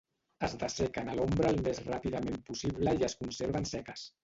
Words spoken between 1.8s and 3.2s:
ràpidament possible i es